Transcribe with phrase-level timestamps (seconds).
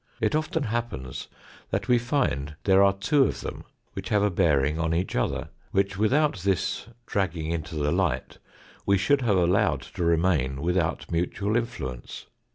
[0.19, 1.27] It often happens
[1.69, 5.49] that we find there are two of them which have a bearing on each other,
[5.69, 8.39] which, without this dragging into the light,
[8.83, 12.25] we should have allowed to remain without mutual influence.